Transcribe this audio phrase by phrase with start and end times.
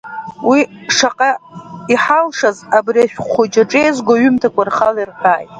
[0.49, 0.59] Уи
[0.95, 1.31] шаҟа
[1.93, 5.49] иҳалшаз абри ашәҟә хәыҷы аҿы еизгоу аҩымҭақәа рхала ирҳәааит.